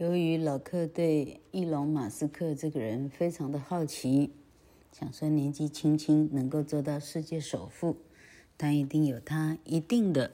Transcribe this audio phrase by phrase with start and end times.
[0.00, 4.30] 由于老克对伊隆马斯克这个人非常的好奇，
[4.90, 7.98] 想说年纪轻轻能够做到世界首富，
[8.56, 10.30] 他一定有他一定的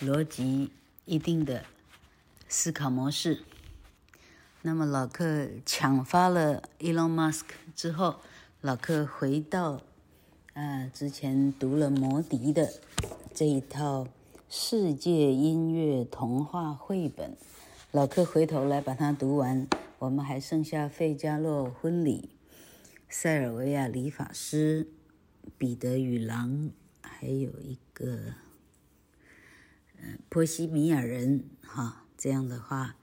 [0.00, 0.70] 逻辑、
[1.04, 1.64] 一定的
[2.48, 3.42] 思考模式。
[4.62, 8.14] 那么老克抢发了伊隆马斯克之后，
[8.62, 9.82] 老克回到
[10.54, 12.72] 啊、之前读了摩迪的
[13.34, 14.08] 这一套
[14.48, 17.36] 世界音乐童话绘本。
[17.90, 19.66] 老克回头来把它读完，
[19.98, 22.28] 我们还剩下《费加洛婚礼》、
[23.08, 24.86] 塞尔维亚理发师、
[25.56, 28.34] 彼得与狼，还有一个
[29.96, 32.04] 嗯波西米亚人哈。
[32.18, 32.96] 这样的话，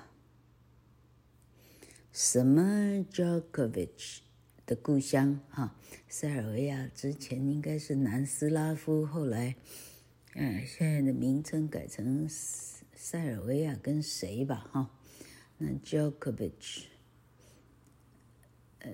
[2.11, 4.21] 什么 Jokovic？
[4.69, 5.75] 的故乡哈，
[6.07, 9.55] 塞尔维亚之前应该是南斯拉夫，后来，
[10.35, 14.91] 嗯，现在的名称改成塞尔维亚跟谁吧哈？
[15.57, 16.83] 那 Jokovic
[18.77, 18.91] 呃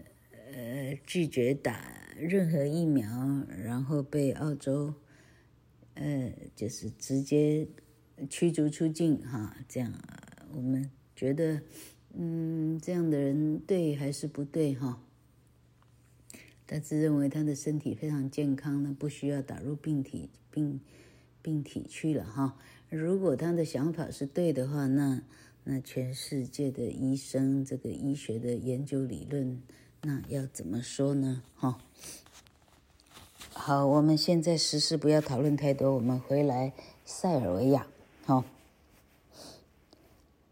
[0.53, 4.93] 呃，拒绝打任何疫苗，然后被澳洲，
[5.95, 7.67] 呃，就是直接
[8.29, 9.57] 驱逐出境哈。
[9.67, 9.91] 这样
[10.53, 11.61] 我们觉得，
[12.13, 15.01] 嗯，这样的人对还是不对哈？
[16.67, 20.79] 他自认为他的身体非常健康，那不需要打入病体病
[21.41, 22.57] 病体去了哈。
[22.89, 25.21] 如果他的想法是对的话，那
[25.63, 29.61] 那全世界的医生，这个医学的研究理论，
[30.01, 31.43] 那要怎么说呢？
[31.55, 31.77] 哈。
[33.53, 36.73] 好，我们现在时事不要讨论太多，我们回来
[37.05, 37.87] 塞尔维亚。
[38.25, 38.43] 好，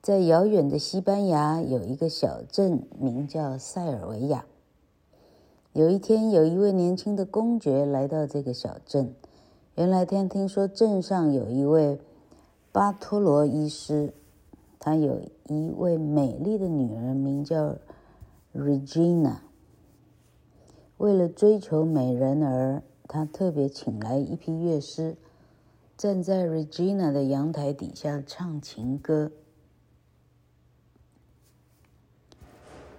[0.02, 4.46] 在遥远的西班牙有一个小镇，名叫塞尔维亚。
[5.74, 9.16] 有一天，有一位年轻的公爵来到这个小镇。
[9.74, 12.00] 原来，他听说镇上有一位
[12.72, 14.14] 巴托罗医师，
[14.78, 17.76] 他有一位美丽的女儿，名叫
[18.56, 19.38] Regina。
[20.98, 25.18] 为了追求美人儿，他特别请来一批乐师，
[25.98, 29.32] 站在 Regina 的阳台底下唱情歌。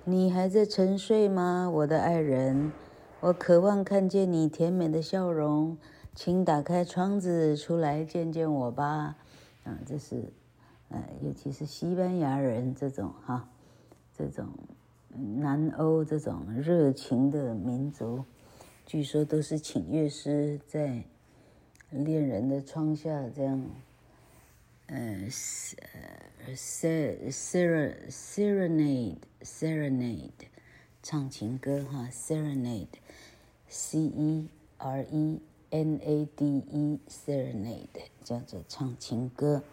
[0.06, 2.70] 你还在沉睡吗，我的爱人？
[3.20, 5.78] 我渴望看见你甜美的笑容，
[6.14, 9.16] 请打开窗子出来见见我吧。
[9.64, 10.22] 啊，这是，
[10.90, 13.48] 呃，尤其是西班牙人这种哈，
[14.14, 14.46] 这种
[15.08, 18.22] 南欧这种热情的民族，
[18.84, 21.02] 据说都是请乐师在
[21.88, 23.64] 恋人的窗下这样。
[24.94, 25.28] 呃
[26.54, 27.32] ，ser
[28.08, 30.30] serenade serenade，
[31.02, 35.40] 唱情歌哈，serenade，c e r e
[35.70, 39.64] n a d e，serenade 叫做唱情歌。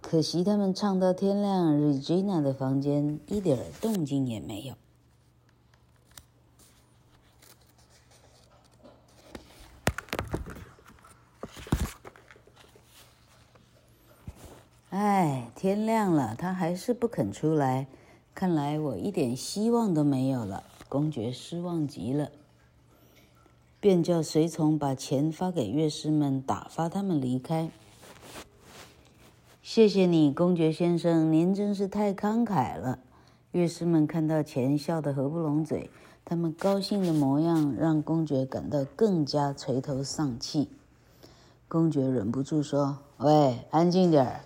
[0.00, 4.74] 可惜他们唱到天亮，Regina 的房间一点动静也没有。
[14.90, 17.86] 哎，天亮了，他还是不肯出来。
[18.34, 20.64] 看来我一点希望都没有了。
[20.88, 22.30] 公爵失望极了，
[23.78, 27.70] 便叫随从把钱发给乐师们，打发他们离开。
[29.62, 33.00] 谢谢你，公爵先生，您真是太慷慨了。
[33.52, 35.90] 乐师们看到钱，笑得合不拢嘴。
[36.24, 40.70] 他们高兴的模样让公爵感到更加垂头丧气。
[41.68, 44.40] 公爵忍不住说：“喂，安静点儿。”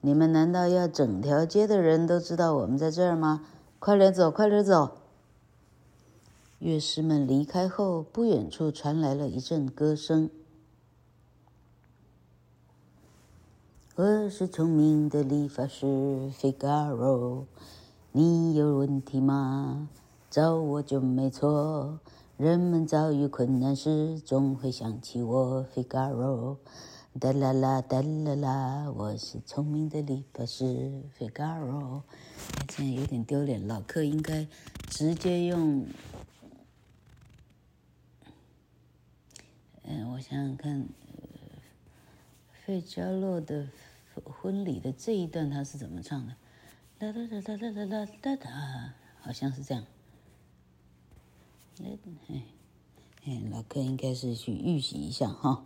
[0.00, 3.44] 你们难道要整条街的人都知道我们在这儿吗？
[3.80, 4.98] 快点走，快点走！
[6.60, 10.30] 乐师们离开后，不远处传来了一阵歌声。
[13.96, 17.44] 我是聪明的理发师 Figaro，
[18.12, 19.88] 你有问题吗？
[20.30, 21.98] 找我就没错。
[22.36, 26.56] 人们遭遇困难时，总会想起我 Figaro。
[27.14, 32.02] 哒啦啦哒啦啦，我是聪明的理发师 Figaro。
[32.68, 34.46] 现在有点丢脸，老客应该
[34.88, 35.84] 直接用。
[39.82, 40.86] 嗯，我想想看，
[42.64, 43.66] 费加罗的。
[44.24, 46.34] 婚礼的这一段他是怎么唱的？
[46.98, 49.84] 哒哒哒哒哒哒哒哒，好像是这样。
[51.82, 51.98] 哎
[53.24, 55.64] 哎，老客应该是去预习一下哈。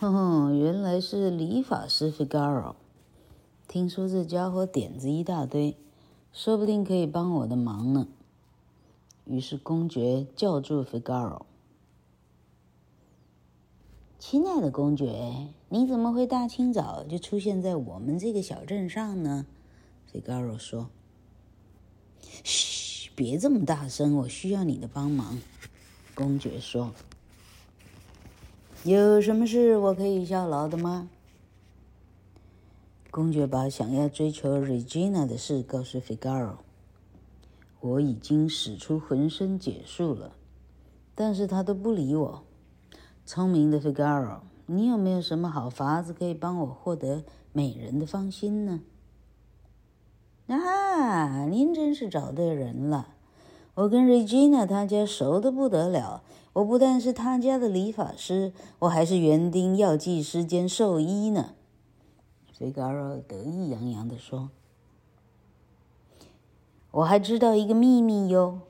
[0.00, 2.74] 哼哼，原来是理发师 Figaro。
[3.68, 5.76] 听说这家伙点子一大堆，
[6.32, 8.08] 说不定可以帮我的忙呢。
[9.26, 11.42] 于是公爵叫住 Figaro：“
[14.18, 19.44] 亲爱的公爵，你怎么会大清早就出现在我们这个小镇上呢
[20.10, 20.88] ？”Figaro 说
[22.42, 25.38] ：“嘘，别这么大声，我需要你的帮忙。”
[26.16, 26.94] 公爵说
[28.84, 31.10] ：“有什么事我可以效劳的吗？”
[33.10, 36.54] 公爵把想要追求 Regina 的事告诉 Figaro。
[37.80, 40.32] 我已经使出浑身解数了，
[41.14, 42.42] 但是他都不理我。
[43.26, 48.80] 聪明的 Figaro，你有没有什么好法子可以帮我获得美人的芳心呢？
[50.46, 53.08] 啊，您真是找对人了。
[53.74, 56.22] 我跟 Regina 她家熟的不得了。
[56.52, 61.54] 我不但是他家的理发师，我还是园丁、药剂师兼兽医呢。
[62.58, 64.50] Figaro 得意洋洋地说。
[66.90, 68.62] 我还知道一个秘密哟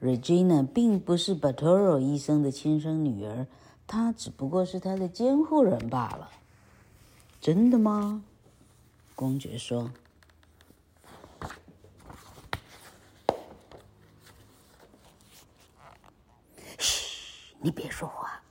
[0.00, 3.48] ，Regina 并不是 b a t o r o 医生的亲生女儿，
[3.86, 6.30] 她只不过是他的监护人罢了。
[7.40, 8.22] 真的吗？
[9.16, 9.90] 公爵说。
[17.62, 18.42] 你别说话。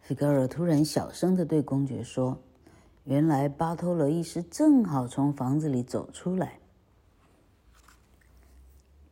[0.00, 2.38] 费格尔突然小声地对公爵说
[3.04, 6.58] ：“原来巴托罗医师正好从房子里走出来。”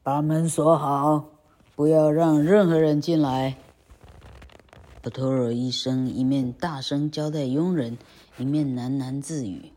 [0.02, 1.28] 把门锁好，
[1.76, 3.56] 不要让任何人进来。
[5.02, 7.98] 巴托罗医生一面大声交代佣人，
[8.36, 9.72] 一面喃喃自语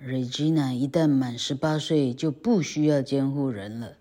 [0.00, 3.96] ：“Regina 一旦满十八岁，就不需要监护人了。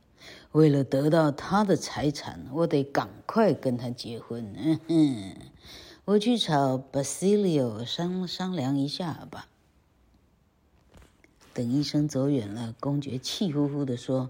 [0.51, 4.53] 为了得到他的财产，我得赶快跟他结婚。
[4.57, 5.35] 嗯哼，
[6.05, 9.47] 我去找巴西里奥商商量一下吧。”
[11.53, 14.29] 等医生走远了，公爵气呼呼地说：“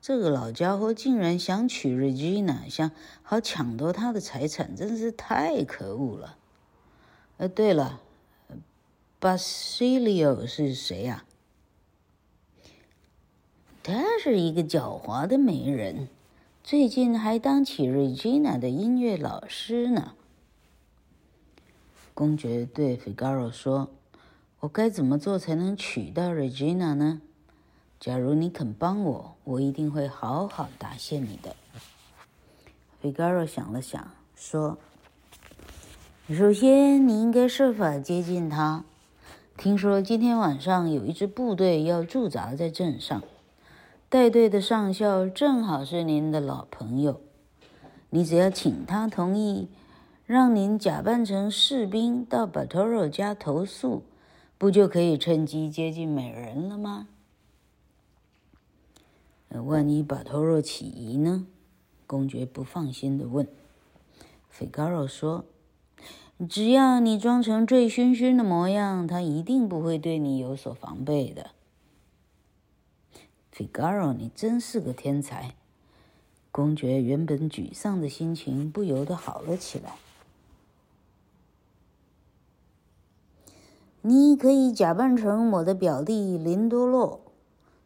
[0.00, 2.92] 这个老家伙竟然想娶 Regina，想
[3.22, 6.36] 好抢夺她的财产，真是太可恶了。”
[7.38, 8.00] 呃，对了，
[9.18, 11.24] 巴西里奥是谁呀？
[13.86, 16.08] 她是一个狡猾的媒人，
[16.62, 20.14] 最近还当起 Regina 的音乐老师呢。
[22.14, 23.90] 公爵对 Figaro 说。
[24.60, 27.20] 我该怎么做才能娶到 Regina 呢？
[28.00, 31.54] 假如你肯帮我，我一定会好好答谢你的。
[33.02, 34.78] Figaro 想了想，说
[36.32, 38.82] ：“首先，你应该设法接近她。
[39.58, 43.22] 听说今天晚上有一支部队要驻扎在镇上，
[44.14, 47.20] 带队的上校正好是您的老朋友。
[48.10, 49.68] 你只要请他同意，
[50.24, 54.04] 让您假扮成士兵到巴托罗家投宿。”
[54.56, 57.08] 不就可以趁机接近美人了吗？
[59.50, 61.48] 万一巴托罗起疑呢？
[62.06, 63.48] 公爵不放心地问。
[64.48, 65.44] 费加罗说
[66.48, 71.50] ：“只要你装成醉醺醺的模样，他一定不会对你有所防备的。”
[73.54, 75.54] Figaro，，你真是个天才！
[76.50, 79.96] 公爵原本沮丧的心情不由得好了起来。
[84.02, 87.20] 你可以假扮成我的表弟林多洛，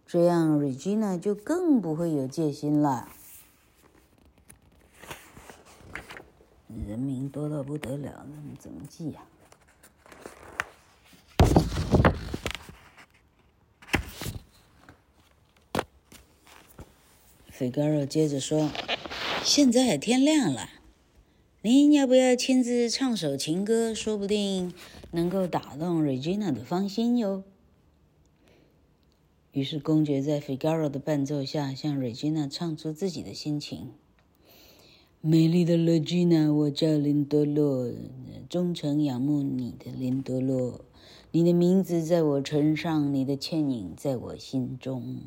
[0.07, 3.09] 这样 Regina 就更不会有戒心了。
[6.87, 9.21] 人名多到不得了，那么怎么记呀？
[17.59, 18.71] 费加罗接着说
[19.43, 20.71] ：“现在天亮了，
[21.63, 23.93] 您要不要亲自唱首情歌？
[23.93, 24.73] 说不定
[25.11, 27.43] 能够打动 Regina 的芳心哟。
[29.51, 33.91] 于是公爵在 Figaro 的伴奏下，向 Regina 唱出自己的心情
[35.21, 37.91] ：“美丽的 Regina，我叫林多洛，
[38.49, 40.85] 忠诚仰慕你的林多洛，
[41.33, 45.23] 你的名字在我唇上，你的倩影在我心中。”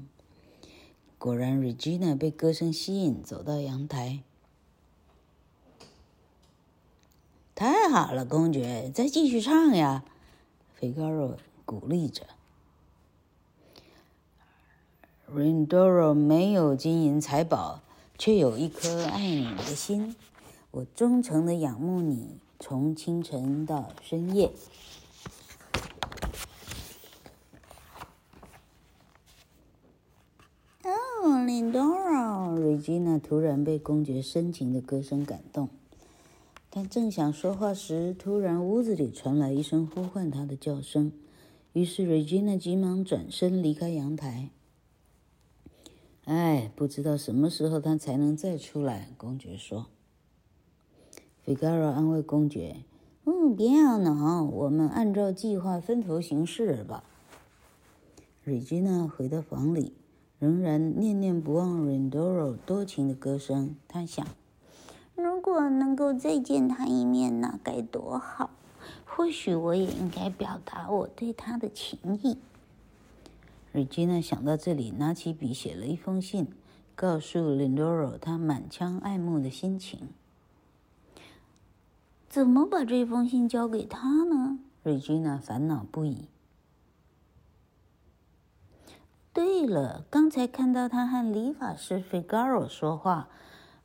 [1.21, 4.23] 果然，Regina 被歌声吸引，走到阳台。
[7.53, 10.03] 太好了，公爵，再继续唱呀
[10.79, 12.23] ！Figaro 鼓励着。
[15.31, 17.81] Rindoro 没有金银财宝，
[18.17, 20.15] 却有一颗爱你的心。
[20.71, 24.51] 我忠诚的仰慕你，从清晨到深夜。
[31.41, 35.69] 哦，Rindoro，Regina 突然被公爵深情的歌声感动。
[36.69, 41.11] 他正想说话时，突然屋子里传来一声呼唤他的叫声，
[41.73, 44.49] 于是 Regina 急忙转身离开阳台。
[46.25, 49.09] 哎，不知道什么时候他才能再出来。
[49.17, 49.87] 公爵说。
[51.43, 52.83] Figaro 安慰公爵
[53.25, 57.03] ：“嗯，别懊恼，我们按照计划分头行事吧。”
[58.45, 59.93] Regina 回到房里，
[60.41, 63.75] 仍然念念不忘 Rindoro 多情的歌声。
[63.87, 64.25] 他想：
[65.13, 68.49] 如果能够再见他一面，那该多好！
[69.05, 72.39] 或许我也应该表达我对他的情意。
[73.71, 76.47] Regina 想到这里，拿起笔写了一封信，
[76.95, 80.07] 告诉 Lindoro 他满腔爱慕的心情。
[82.27, 86.25] 怎么把这封信交给他呢？Regina 烦恼不已。
[89.33, 93.29] 对了，刚才看到他和理发师 Figaro 说话，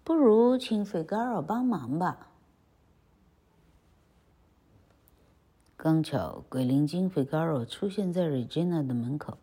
[0.02, 2.28] 不如请 Figaro 帮忙吧。
[5.76, 9.38] 刚巧鬼灵精 Figaro 出现在 Regina 的门口。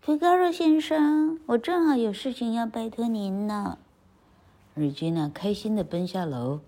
[0.00, 3.78] 菲加罗先生，我正好有事情要拜托您呢。
[4.74, 6.60] 瑞吉娜开心地奔下楼，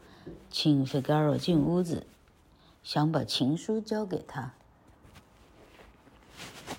[0.50, 2.06] 请菲加罗进屋子，
[2.82, 4.54] 想把情书交给他。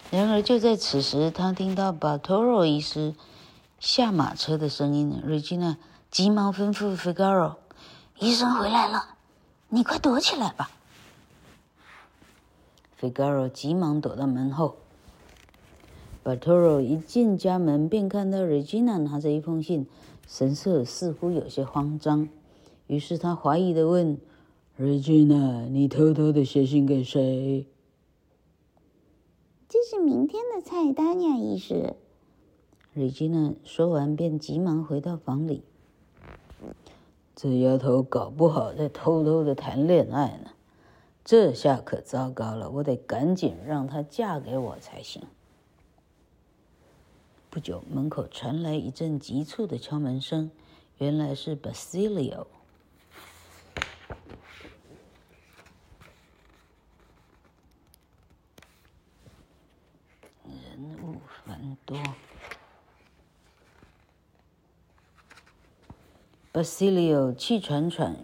[0.10, 3.14] 然而就在此时，他听到巴托罗医师
[3.80, 5.22] 下马车的声音。
[5.24, 5.78] 瑞吉娜
[6.10, 7.58] 急忙吩咐菲加罗
[8.20, 9.16] ：“医生回来了，
[9.70, 10.72] 你快躲起来吧。”
[12.96, 14.78] 菲加罗急忙躲到门后。
[16.24, 19.88] 巴托罗一进家门，便看到 Regina 拿着一封信，
[20.28, 22.28] 神色似乎有些慌张。
[22.88, 24.18] 于是他怀疑地问
[24.80, 27.66] ：“Regina，你偷偷地写信给谁
[29.70, 31.94] ？”“这是明天的菜单呀，医师。
[32.94, 35.62] 瑞吉娜说完，便急忙回到房里。
[37.36, 40.52] 这丫头搞不好在偷偷的谈恋爱呢，
[41.26, 45.22] 这下可糟糕了，我得赶紧让她嫁给我才行。
[47.50, 50.50] 不久，门口传来一阵急促的敲门声，
[50.98, 52.48] 原来是 Basilio。
[61.18, 61.98] 人物繁多。
[66.54, 68.16] Basilio 气喘喘、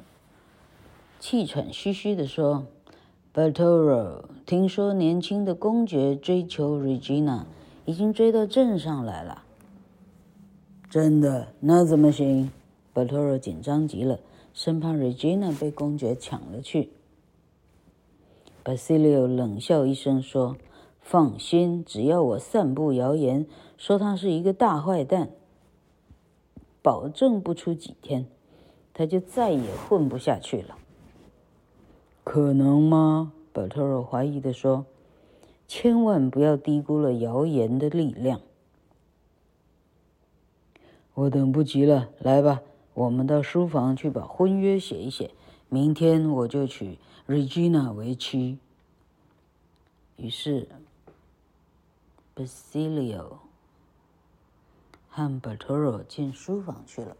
[1.19, 2.65] 气喘吁吁地说
[3.33, 7.45] ：“Bartolo，听说年轻的公爵追求 Regina。”
[7.85, 9.43] 已经追到镇上来了。
[10.89, 11.53] 真的？
[11.59, 12.49] 那怎么行？
[12.93, 14.19] 巴托罗紧张极了，
[14.53, 16.91] 生怕 Regina 被公爵抢了去。
[18.63, 20.55] Basilio 冷笑一声说
[21.03, 23.45] ：“放心，只要我散布谣言，
[23.77, 25.29] 说他是一个大坏蛋，
[26.81, 28.25] 保证不出几天，
[28.93, 30.77] 他就再也混不下去了。”
[32.25, 33.33] 可能吗？
[33.51, 34.85] 巴特罗怀疑地说。
[35.65, 38.41] 千万不要低估了谣言的力量。
[41.15, 42.61] 我等不及了，来吧，
[42.93, 45.31] 我们到书房去把婚约写一写，
[45.69, 48.59] 明天我就娶 Regina 为妻。
[50.17, 50.67] 于是
[52.35, 53.37] ，Basilio
[55.09, 57.15] 和 Bartolo 进书房去了。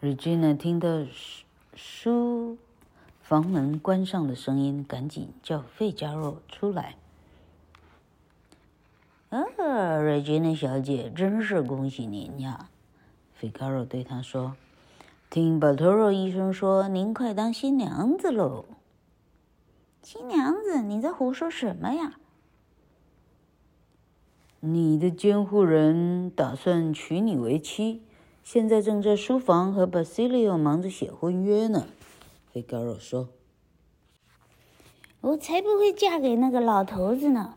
[0.00, 0.88] Regina 听到。
[1.74, 2.58] 书
[3.22, 6.96] 房门关上的声音，赶紧叫费加罗出来。
[9.30, 9.40] 啊，
[9.96, 12.68] 瑞吉娜小姐，真是恭喜您呀！
[13.32, 14.54] 费加罗对她说
[15.30, 18.66] ：“听 Bartolo 医生说，您快当新娘子喽。”
[20.02, 20.82] 新娘子？
[20.82, 22.14] 你在胡说什么呀？
[24.58, 28.02] 你的监护人打算娶你为妻，
[28.42, 31.86] 现在正在书房和 Basilio 忙着写婚约呢。
[32.52, 33.28] 费加罗说
[35.22, 37.54] ：“我才不会嫁给那个老头子呢。”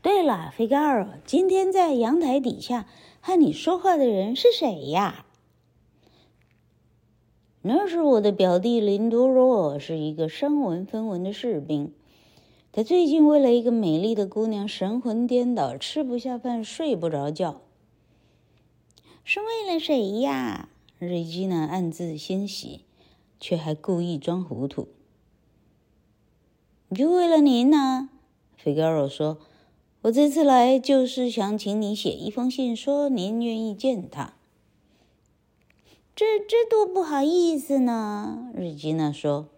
[0.00, 2.86] 对了，费加尔，今天在阳台底下
[3.20, 5.25] 和你说话的人是谁呀？
[7.68, 11.92] 那是我的表弟林多洛，是一个声闻分文的士兵。
[12.70, 17.60] 他最近为了一个美丽的姑娘神魂颠倒，吃不下饭，睡不着觉。
[19.24, 20.68] 是为了谁呀？
[21.00, 22.82] 瑞吉娜暗自欣喜，
[23.40, 24.86] 却还故意装糊涂。
[26.94, 28.10] 就为了您呢，
[28.56, 29.38] 费加罗说
[30.02, 34.34] ：“我这次来就是想请你写一封信，说您愿意见他。”
[36.16, 39.48] 这这多不好意思呢，瑞吉娜说。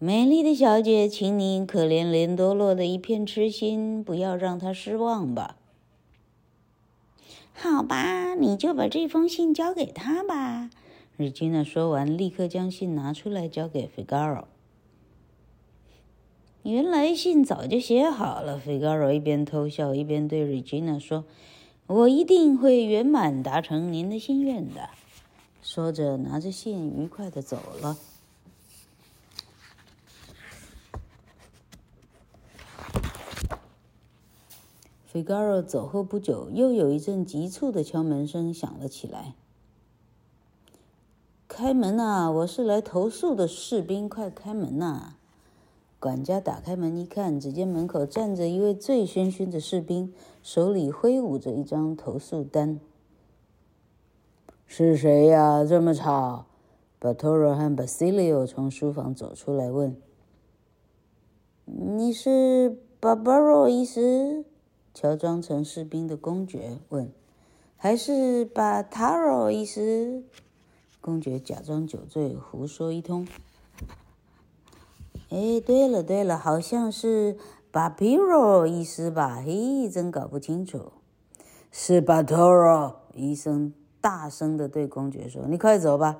[0.00, 5.56] 美丽的小姐，请你可怜林多洛的一片痴心，不要让他失望吧。
[7.52, 10.68] 好吧，你就把这封信交给他吧。
[11.16, 14.48] 瑞吉娜说完，立刻将信拿出来交给费加罗。
[16.64, 18.58] 原来信早就写好了。
[18.58, 21.24] 费加罗一边偷笑，一边对瑞吉娜说
[21.88, 24.90] ：“我一定会圆满达成您的心愿的。”
[25.60, 27.98] 说着，拿着信愉快地走了。
[35.06, 39.34] 费加罗走后不久，又有一阵急促的敲门声响了起来。
[41.48, 42.30] “开门呐！
[42.30, 45.14] 我是来投诉的士兵，快开门呐！”
[45.98, 50.14] 管家打开门一看，只见门口站着一位醉醺醺的士兵，
[50.50, 52.80] 手里挥舞着一张投诉单。
[54.64, 55.62] “是谁呀？
[55.62, 56.46] 这么吵？”
[56.98, 59.94] 巴托罗和巴西里奥从书房走出来问。
[61.66, 64.46] “你是巴巴罗医师？”
[64.94, 67.12] 乔装成士兵的公爵问
[67.76, 70.22] ：“还是巴塔罗医师？”
[71.02, 73.28] 公爵假装酒醉，胡说一通。
[75.28, 77.36] 哎，对了对了，好像是
[77.70, 79.42] 巴皮罗医师吧？
[79.44, 80.92] 嘿，真搞不清楚。
[81.70, 86.16] 是巴托罗医生，大声的对公爵说：“你快走吧，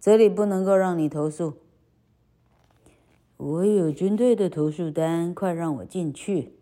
[0.00, 1.54] 这里不能够让你投诉。
[3.36, 6.54] 我有军队的投诉单，快让我进去。”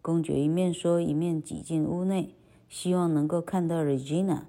[0.00, 2.34] 公爵一面说，一面挤进屋内，
[2.70, 4.44] 希望能够看到 Regina。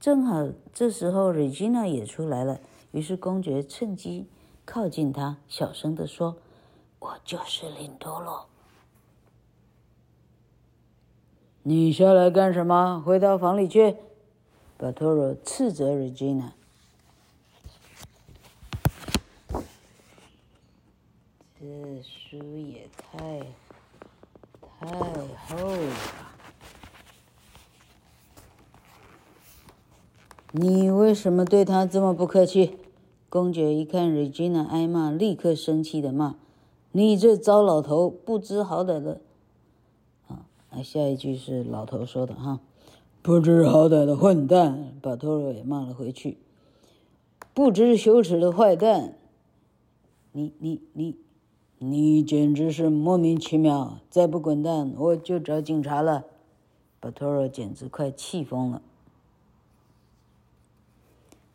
[0.00, 2.60] 正好这时候，Regina 也出来了。
[2.92, 4.26] 于是公爵趁机
[4.64, 6.36] 靠近他，小声的说
[6.98, 8.46] ：“我就是林多洛。”
[11.64, 13.02] 你下来干什么？
[13.04, 13.96] 回到房里去！
[14.78, 16.52] 巴托罗斥责 Regina。
[21.58, 23.40] 这书也太……
[24.78, 24.86] 太
[25.48, 25.92] 厚了！
[30.52, 32.78] 你为什么对他这么不客气？
[33.28, 36.36] 公爵一看瑞吉娜挨骂，立刻生气的骂
[36.96, 39.20] ：“你这糟老头，不知好歹的！”
[40.28, 40.46] 啊，
[40.82, 42.60] 下一句是老头说的哈
[43.20, 46.38] ，“不知好歹的混蛋！”巴托罗也骂了回去
[47.52, 49.18] ：“不知羞耻的坏蛋！”
[50.32, 51.16] 你你你。
[51.78, 53.98] 你简直是莫名其妙！
[54.08, 56.24] 再不滚蛋，我就找警察了。
[57.00, 58.80] 巴托罗简直快气疯了。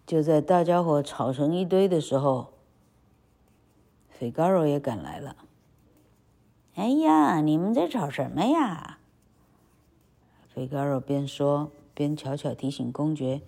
[0.05, 2.49] 就在大家伙吵成一堆的时候，
[4.21, 5.35] 费加罗也赶来了。
[6.75, 8.99] 哎呀，你们在吵什么呀？
[10.53, 13.41] 费加罗边说边悄悄提醒公爵：“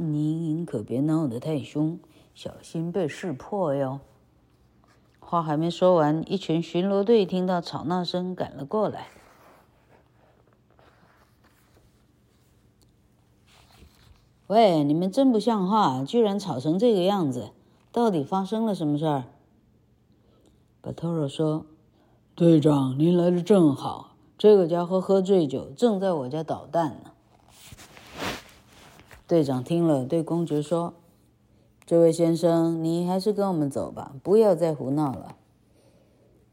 [0.00, 2.00] 您可别闹得太凶，
[2.34, 4.00] 小心被识破哟。”
[5.20, 9.08] 话还没说完，一群巡逻队听到吵闹声赶了过来。
[14.46, 17.52] 喂，你们真不像话，居然吵成这个样子！
[17.92, 19.24] 到底发生了什么事儿？
[20.80, 21.66] 巴托罗说
[22.34, 24.16] ：“队长，您来的正好。
[24.38, 27.10] 这个家伙喝醉酒，正在我家捣蛋呢。”
[29.28, 30.94] 队长听了，对公爵说。
[31.84, 35.36] 这位先生，你还是跟我们走吧，不要再胡闹了。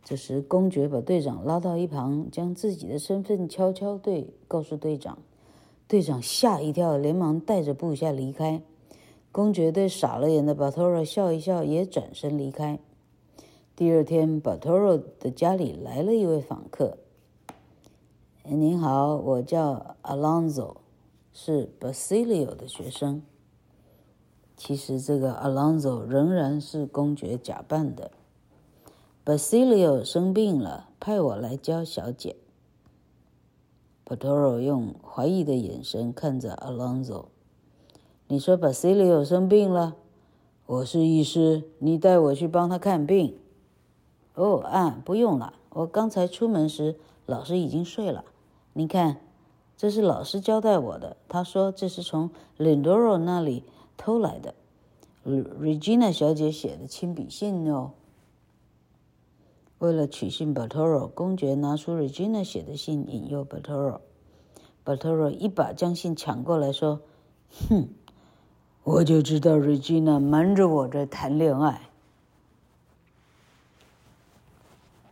[0.04, 5.20] 这时，公爵把队长拉到一旁，将自己的身份悄悄对告诉队长。
[5.88, 8.62] 队长吓一跳，连忙带着部下离开。
[9.32, 12.80] 公爵对傻了眼的巴托罗笑一笑，也转身离开。
[13.76, 16.98] 第二天，巴托罗的家里来了一位访客。
[18.44, 20.82] 您好，我叫阿朗佐，
[21.32, 23.22] 是巴西里奥的学生。
[24.58, 28.12] 其实这个 Alonso 仍然是公爵假扮的。
[29.24, 32.36] Basilio 生病了，派我来教小姐。
[34.04, 37.26] Bartolo 用怀疑的眼神看着 Alonso。
[38.32, 39.96] 你说 Basilio 生病了？
[40.68, 43.36] 我是医师，你带我去帮他看病。
[44.36, 48.24] 哦，啊，不用了，我刚才出门时，老师已经睡了。
[48.74, 49.20] 你看，
[49.76, 53.64] 这是老师交代我的，他说这是从 Lindoro 那里
[53.98, 54.54] 偷来的
[55.26, 57.94] ，Regina 小姐写的亲笔信哦。
[59.80, 64.02] 为了取信 Bartolo，公爵拿出 Regina 写的信引诱 Bartolo。
[64.86, 67.02] Bartolo 一把将信抢过来，说
[67.68, 67.88] ：“哼，
[68.90, 71.80] 我就知道 Regina 瞒着我在谈恋爱。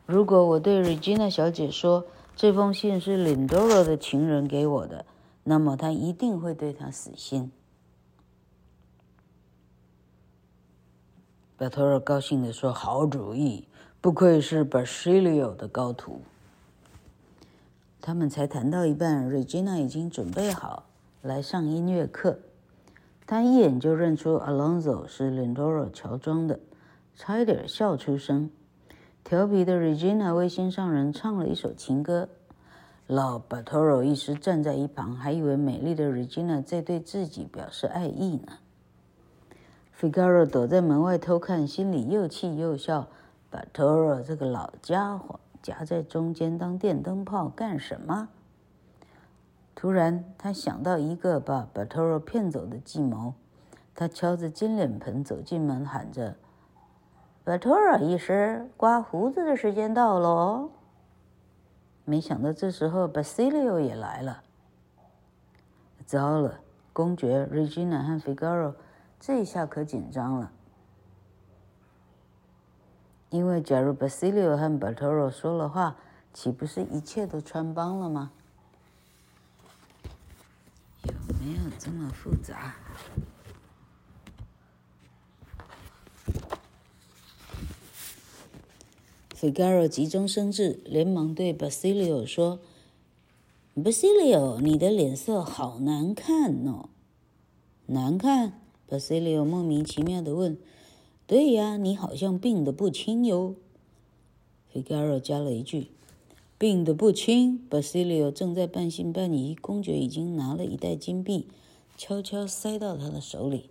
[0.07, 2.03] 如果我对 Regina 小姐说
[2.35, 5.05] 这封信是 Lindoro 的情人给我的，
[5.43, 7.51] 那么她一定会对他死心。”
[11.55, 13.67] 巴托尔高兴地说：“好主意。”
[14.01, 16.21] 不愧是 Basilio 的高徒。
[18.01, 20.85] 他们才谈到一半，Regina 已经准备好
[21.21, 22.39] 来上音乐课。
[23.27, 26.61] 他一眼就认出 Alonso 是 Lindoro 乔装的，
[27.13, 28.49] 差一点笑出声。
[29.21, 32.29] 调皮的 Regina 为心上人唱了一首情歌。
[33.05, 38.53] 老 Bartolo 一时站在一旁，还以为美丽的 Regina 在对自己表示爱意呢。
[39.99, 43.09] Figaro 躲在门外偷看，心里又气又笑。
[43.51, 48.29] Bartolo 这个老家伙夹在中间当电灯泡干什么？
[49.79, 53.35] 突然，他想到一个把 Bartolo 骗走的计谋。
[53.93, 56.35] 他敲着金脸盆走进门，喊着
[57.45, 60.71] ：“Bartolo 医师，刮胡子的时间到喽！”
[62.05, 64.41] 没想到这时候 Basilio 也来了。
[66.07, 66.59] 糟了，
[66.91, 68.73] 公爵 Regina 和 Figaro
[69.19, 70.51] 这下可紧张了。
[73.29, 75.97] 因为假如 Basilio 和 Bartolo 说了话，
[76.33, 78.31] 岂不是一切都穿帮了吗？
[81.03, 81.13] 有
[81.47, 82.75] 没有这么复杂
[89.33, 92.59] ？Figaro 急中生智，连忙对 Basilio 说
[93.77, 96.89] ：“Basilio，你的脸色好难看哦。
[97.87, 100.57] ”“难看？” Basilio 莫名其妙地问。
[101.25, 103.55] 对呀，你好像病得不轻哟。
[104.73, 105.91] Figaro 加了一句
[106.57, 111.47] ：“病得不轻。” Basilio 正在半信半疑，公爵已经拿了一袋金币，
[111.95, 113.69] 悄悄塞到他的手里。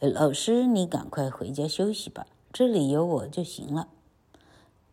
[0.00, 3.88] 老师，你赶快回家休息吧，这里有我就行了。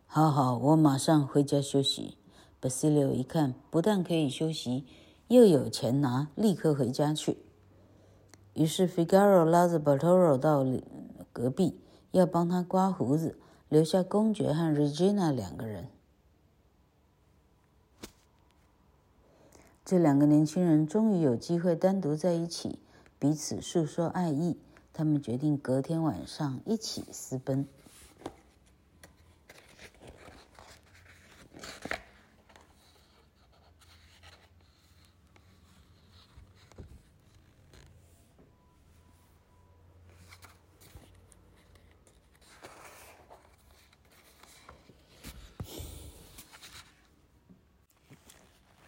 [0.06, 2.16] 好好，我马上回家休息。
[2.60, 4.84] Basilio 一看，不但可以休息，
[5.28, 7.38] 又有钱拿，立刻回家去。
[8.54, 10.66] 于是 Figaro 拉着 Bartolo 到。
[11.30, 11.78] 隔壁
[12.10, 15.86] 要帮他刮胡子，留下公爵和 Regina 两个人。
[19.88, 22.78] 这两个年轻人终于有机会单独在一起，
[23.18, 24.58] 彼此诉说爱意。
[24.92, 27.66] 他们决定隔天晚上一起私奔。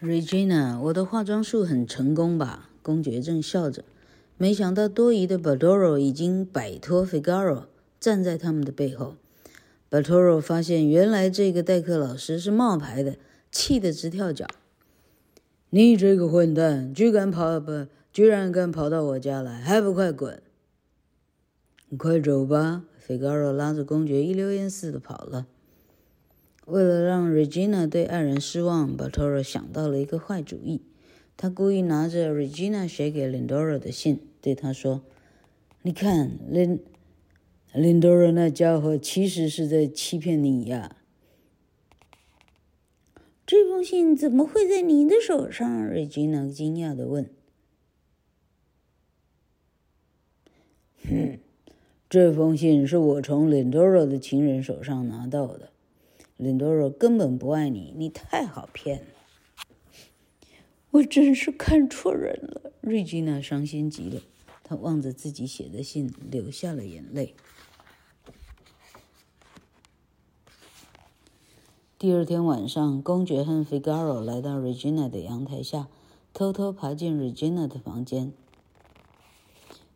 [0.03, 2.71] Regina，我的化妆术很成功吧？
[2.81, 3.85] 公爵正笑着，
[4.39, 7.65] 没想到多疑的 Bartolo 已经摆脱 Figaro，
[8.01, 9.17] 站在他们的背后。
[9.91, 13.17] Bartolo 发现原来这个代课老师是冒牌的，
[13.53, 14.47] 气得直跳脚。
[15.69, 17.87] 你这个混蛋，居敢跑不？
[18.11, 20.43] 居然敢跑到我家来，还不快滚！
[21.91, 25.47] 你快走吧！Figaro 拉着公爵一溜烟似的跑了。
[26.66, 30.83] 为了让 Regina 对爱人失望，Bartolo 想到了一个坏主意。
[31.37, 35.03] 他故意拿着 Regina 写给 Lindoro 的信，对他说
[35.83, 36.81] ：“你看，Lind
[37.75, 40.96] Lindoro 那家伙其实是在欺骗你呀。”
[43.46, 47.29] 这封信怎么会在你的手上？Regina 惊讶地问。
[51.09, 51.38] “哼，
[52.09, 55.70] 这封信是我从 Lindoro 的情人手上拿到的。”
[56.40, 59.07] 林多罗根本不爱你，你太好骗了。
[60.92, 64.22] 我真是看错人了，瑞吉娜伤心极了。
[64.64, 67.35] 她望着自己写的信，流下了眼泪。
[71.98, 75.88] 第二天晚上，公爵和 Figaro 来到 Regina 的阳台下，
[76.33, 78.33] 偷偷爬进 Regina 的房间。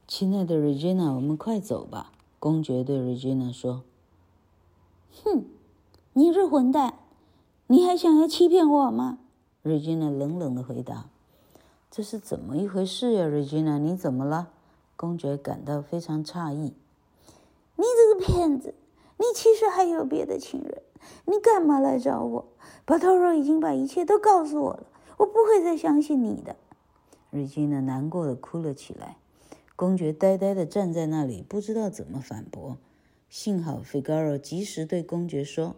[0.06, 2.12] 亲爱的 Regina，我们快走吧。
[2.38, 3.82] 公爵对 Regina 说
[5.24, 5.46] ：“哼。”
[6.16, 6.94] 你是混蛋，
[7.66, 9.18] 你还想要欺骗我吗？
[9.62, 11.08] 瑞吉娜冷冷的回答。
[11.90, 13.78] “这是怎么一回事呀，瑞吉娜？
[13.78, 14.50] 你怎么了？”
[14.94, 16.72] 公爵感到非常诧异。
[17.74, 18.76] “你这个骗子！
[19.18, 20.82] 你其实还有别的情人，
[21.24, 22.44] 你干嘛来找我？
[22.84, 26.54] 巴托罗已经把一切都告诉我了，我不会再相信你的。”
[27.30, 29.16] 瑞吉娜难过的哭了起来。
[29.74, 32.76] 公爵呆呆地站在那里，不知道怎么反驳。
[33.28, 35.74] 幸好费加罗及时对公爵说：“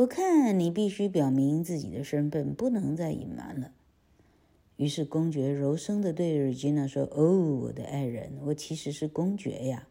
[0.00, 3.72] 我看你必须表明自己的身份，不能再隐瞒了。”
[4.76, 9.86] 于是公爵柔声地对瑞吉娜说：“哦，我的爱人，我其实是公爵呀，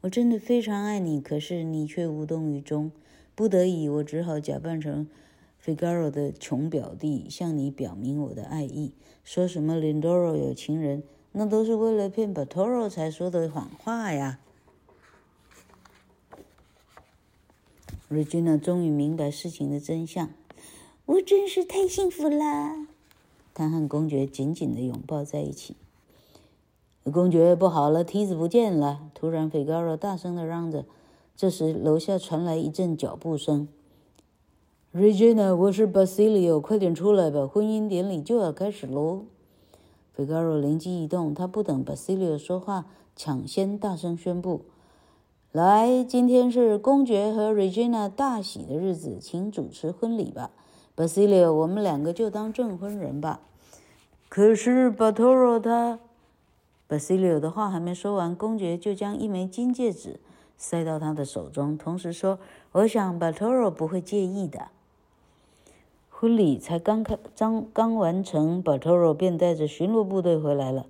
[0.00, 2.90] 我真的非常爱你，可是你却无动于衷。
[3.36, 5.06] 不得已，我只好假扮成
[5.56, 11.04] 费加罗的穷表弟，向你表明我的爱意，说什么林多罗有情人。”
[11.36, 14.38] 那都是为了骗把 Toro 才说的谎话呀！
[18.14, 20.30] 瑞吉娜终于明白事情的真相，
[21.04, 22.86] 我真是太幸福了。
[23.52, 25.74] 她和公爵紧紧的拥抱在一起。
[27.12, 29.10] 公爵，不好了，梯子不见了！
[29.14, 30.84] 突然，费加罗大声的嚷着。
[31.36, 33.66] 这时，楼下传来一阵脚步声。
[34.92, 39.24] 瑞吉娜，我是巴西里奥，快点出来吧，婚姻典礼就要开始喽！
[40.12, 44.62] 费加罗灵机一动，他不等巴西利奥说话，抢先大声宣布
[45.54, 50.50] ：“来，今天是公爵和瑞吉娜大喜的日子，请主持婚礼吧
[50.96, 53.38] ，Basilio，，我们两个就当证婚人吧。”
[54.28, 56.00] 可是巴托罗他
[56.88, 60.18] ，……Basilio 的话还没说完，公爵就将一枚金戒指
[60.58, 62.40] 塞到他的手中，同时说
[62.74, 64.66] ：“我想巴托罗不会介意的。”
[66.10, 70.86] 婚礼才刚开，刚刚完成，巴托罗便带着巡逻部队回来了。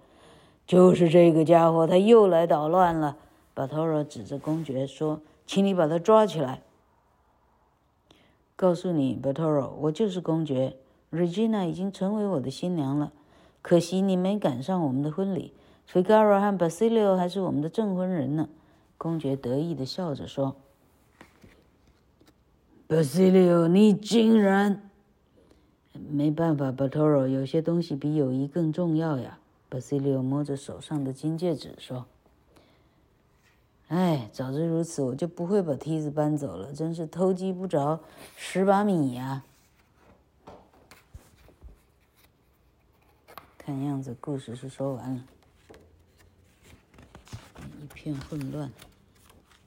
[0.67, 3.19] 就是这个家伙，他又来捣乱了。
[3.55, 6.63] 巴托罗指着公爵说：“请你把他抓起来。”
[8.57, 10.77] 告诉你，巴托罗，我就是公爵，
[11.11, 13.13] 瑞吉娜已经成为我的新娘了。
[13.63, 15.53] 可惜你没赶上我们的婚礼。
[15.91, 18.49] ，Figaro 和 Basilio 还是我们的证婚人呢。
[18.97, 20.57] 公爵得意的笑着说
[22.89, 24.91] ：“：“Basilio，，你竟然……”
[26.11, 29.39] 没办法，巴托罗，有些东西比友谊更重要呀。
[29.71, 32.07] ”Basilio 摸着手上的金戒指说
[33.95, 36.73] ：“哎，早知如此，我就不会把梯子搬走了。
[36.73, 38.01] 真是偷鸡不着
[38.37, 39.45] 蚀把米呀！”
[43.57, 45.25] 看样子故事是说完了，
[47.81, 48.69] 一片混乱。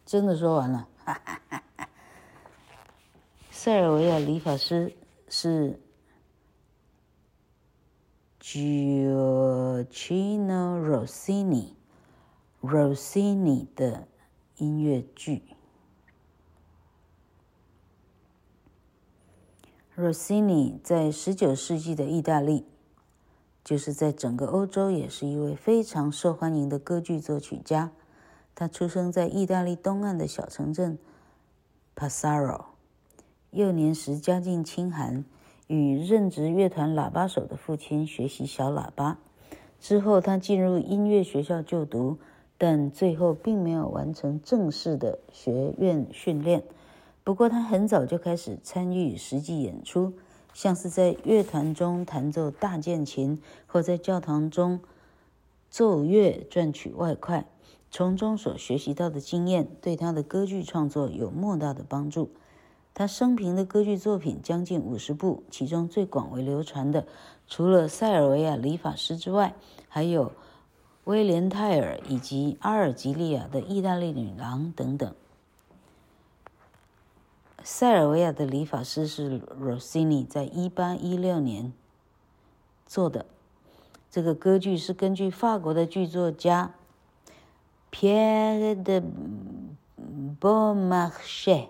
[0.06, 0.86] 真的说完了，
[3.50, 4.94] 塞尔维亚理发师
[5.30, 5.80] 是。
[8.40, 9.82] Gioachino
[12.62, 14.08] Rossini，Rossini 的
[14.58, 15.44] 音乐剧。
[19.96, 22.66] Rossini 在十九世纪的意大利，
[23.64, 27.92] 就是在整个欧洲也是一位非常受欢迎的歌剧作曲家。
[28.54, 30.98] 他出生在意大利东岸的小城镇
[31.96, 32.66] Passaro，
[33.52, 35.26] 幼年时家境清寒。
[35.68, 39.18] 与任职乐团喇叭手的父亲学习小喇叭，
[39.82, 42.20] 之后他进入音乐学校就读，
[42.58, 46.64] 但最后并没有完成正式的学院训练。
[47.24, 50.14] 不过他很早就开始参与实际演出，
[50.54, 54.80] 像是在乐团中弹奏大键琴，或在教堂中
[55.70, 57.46] 奏乐赚取外快。
[57.90, 62.30] 从中所学习到的经验，对他的歌剧创作有莫大的帮助。
[62.94, 67.06] 他生平的歌剧作品将近五十部，其中最广为流传的，
[67.48, 69.54] 除了塞尔维亚理发师之外，
[69.88, 70.32] 还有
[71.08, 75.16] 威廉泰尔以及阿尔及利亚的意大利女郎等等。
[77.64, 81.72] 塞尔维亚的理发师是罗西尼在一八一六年
[82.86, 83.26] 做的，
[84.12, 86.74] 这个歌剧是根据法国的剧作家
[87.90, 89.02] Pierre de
[90.42, 91.70] Beaumarchais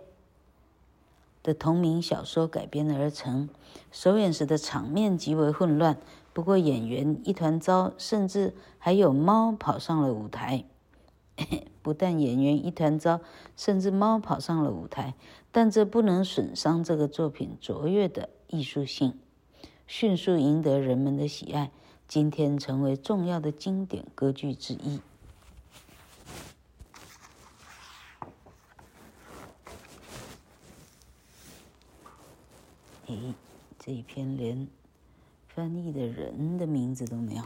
[1.43, 3.49] 的同名小说改编而成，
[3.91, 5.95] 首演时的场面极为混乱，
[6.37, 10.65] 不过演员一团糟，甚至还有猫跑上了舞台。
[11.81, 13.21] 不但演员一团糟，
[13.55, 15.15] 甚至猫跑上了舞台，
[15.51, 19.17] 但这不能损伤这个作品卓越的艺术性，
[19.87, 21.71] 迅速赢得人们的喜爱，
[22.07, 24.99] 今天成为重要的经典歌剧之一。
[33.07, 33.33] 诶，
[33.79, 34.67] 这一篇连
[35.57, 37.41] 翻译的人的名字都没有。